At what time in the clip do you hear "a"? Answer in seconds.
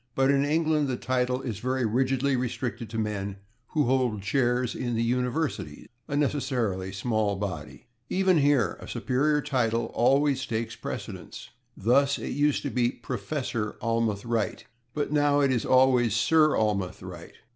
6.07-6.15, 8.79-8.87